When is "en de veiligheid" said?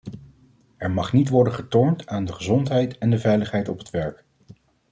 2.97-3.69